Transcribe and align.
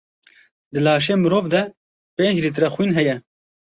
Di 0.73 0.79
laşê 0.85 1.13
mirov 1.23 1.45
de 1.53 1.61
pênc 2.17 2.37
lître 2.43 2.67
xwîn 2.73 2.91
heye. 2.97 3.15